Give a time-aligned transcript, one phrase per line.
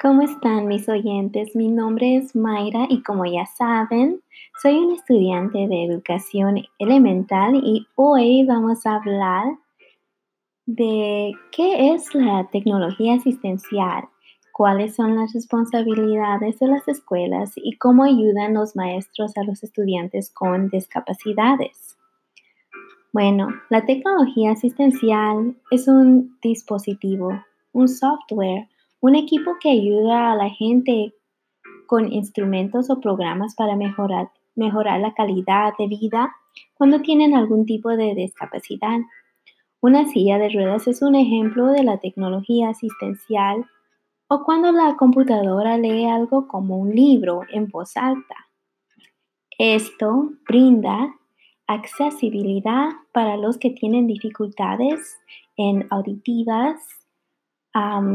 [0.00, 1.54] ¿Cómo están mis oyentes?
[1.54, 4.20] Mi nombre es Mayra y como ya saben,
[4.60, 9.56] soy un estudiante de educación elemental y hoy vamos a hablar
[10.66, 14.04] de qué es la tecnología asistencial,
[14.52, 20.30] cuáles son las responsabilidades de las escuelas y cómo ayudan los maestros a los estudiantes
[20.32, 21.96] con discapacidades.
[23.12, 27.30] Bueno, la tecnología asistencial es un dispositivo,
[27.72, 28.68] un software,
[29.04, 31.12] un equipo que ayuda a la gente
[31.86, 36.34] con instrumentos o programas para mejorar, mejorar la calidad de vida
[36.72, 39.00] cuando tienen algún tipo de discapacidad.
[39.82, 43.66] Una silla de ruedas es un ejemplo de la tecnología asistencial
[44.26, 48.48] o cuando la computadora lee algo como un libro en voz alta.
[49.58, 51.14] Esto brinda
[51.66, 55.18] accesibilidad para los que tienen dificultades
[55.58, 57.03] en auditivas,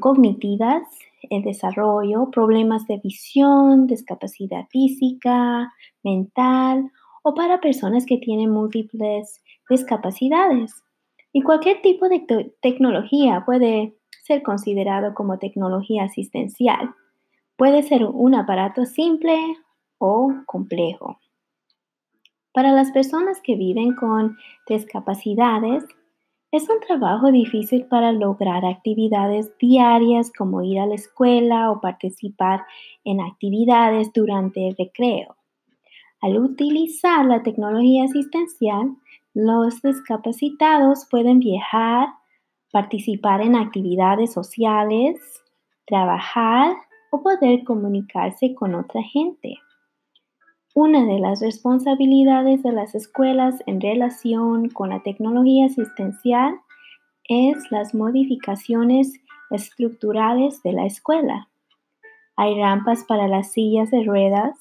[0.00, 0.82] cognitivas,
[1.30, 6.90] el desarrollo, problemas de visión, discapacidad física, mental
[7.22, 10.82] o para personas que tienen múltiples discapacidades.
[11.32, 16.94] Y cualquier tipo de tecnología puede ser considerado como tecnología asistencial.
[17.56, 19.36] Puede ser un aparato simple
[19.98, 21.18] o complejo.
[22.52, 24.36] Para las personas que viven con
[24.68, 25.84] discapacidades,
[26.56, 32.64] es un trabajo difícil para lograr actividades diarias como ir a la escuela o participar
[33.02, 35.34] en actividades durante el recreo.
[36.20, 38.94] Al utilizar la tecnología asistencial,
[39.34, 42.10] los discapacitados pueden viajar,
[42.70, 45.18] participar en actividades sociales,
[45.86, 46.76] trabajar
[47.10, 49.56] o poder comunicarse con otra gente.
[50.74, 56.60] Una de las responsabilidades de las escuelas en relación con la tecnología asistencial
[57.28, 59.12] es las modificaciones
[59.50, 61.48] estructurales de la escuela.
[62.36, 64.58] Hay rampas para las sillas de ruedas,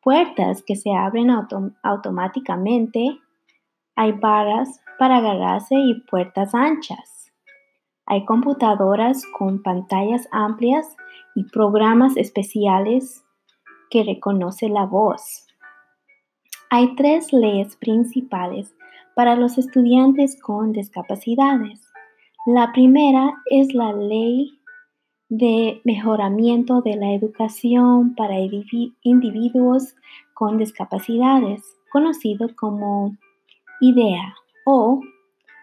[0.00, 1.28] puertas que se abren
[1.82, 3.20] automáticamente
[3.94, 7.30] hay barras para agarrarse y puertas anchas.
[8.06, 10.96] Hay computadoras con pantallas amplias
[11.34, 13.24] y programas especiales
[13.92, 15.46] que reconoce la voz.
[16.70, 18.74] Hay tres leyes principales
[19.14, 21.82] para los estudiantes con discapacidades.
[22.46, 24.58] La primera es la ley
[25.28, 28.36] de mejoramiento de la educación para
[29.02, 29.94] individuos
[30.32, 33.14] con discapacidades, conocido como
[33.82, 35.00] IDEA o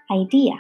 [0.08, 0.60] IDEA.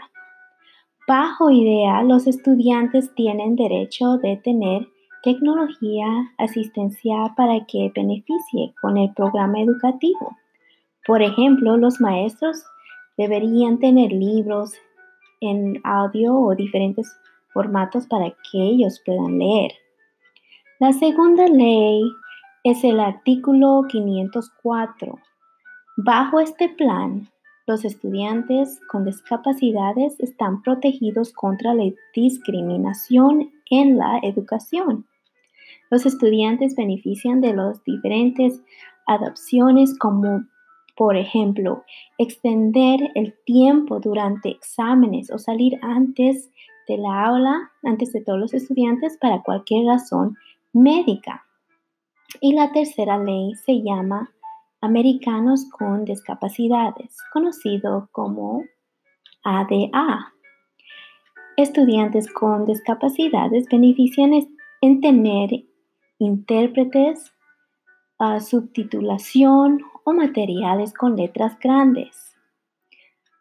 [1.07, 4.87] Bajo IDEA, los estudiantes tienen derecho de tener
[5.23, 6.05] tecnología
[6.37, 10.37] asistencial para que beneficie con el programa educativo.
[11.05, 12.63] Por ejemplo, los maestros
[13.17, 14.73] deberían tener libros
[15.41, 17.11] en audio o diferentes
[17.53, 19.71] formatos para que ellos puedan leer.
[20.79, 22.03] La segunda ley
[22.63, 25.19] es el artículo 504.
[25.97, 27.27] Bajo este plan,
[27.67, 31.83] los estudiantes con discapacidades están protegidos contra la
[32.15, 35.05] discriminación en la educación.
[35.89, 38.61] Los estudiantes benefician de las diferentes
[39.07, 40.45] adopciones como,
[40.95, 41.83] por ejemplo,
[42.17, 46.49] extender el tiempo durante exámenes o salir antes
[46.87, 50.35] de la aula, antes de todos los estudiantes, para cualquier razón
[50.73, 51.45] médica.
[52.41, 54.31] Y la tercera ley se llama
[54.81, 58.63] Americanos con Discapacidades, conocido como
[59.43, 60.33] ADA.
[61.59, 64.31] Estudiantes con discapacidades benefician
[64.79, 65.65] en tener
[66.17, 67.33] intérpretes,
[68.39, 72.33] subtitulación o materiales con letras grandes.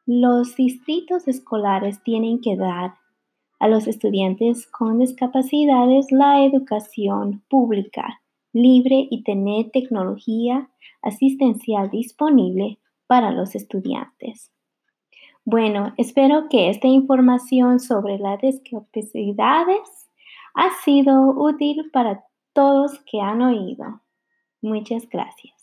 [0.05, 2.95] Los distritos escolares tienen que dar
[3.61, 8.21] a los estudiantes con discapacidades la educación pública
[8.53, 10.69] libre y tener tecnología
[11.03, 14.51] asistencial disponible para los estudiantes.
[15.51, 20.11] Bueno, espero que esta información sobre las discapacidades
[20.53, 24.03] ha sido útil para todos que han oído.
[24.61, 25.58] Muchas gracias.